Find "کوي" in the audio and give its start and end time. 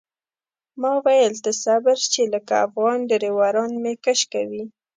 4.33-4.63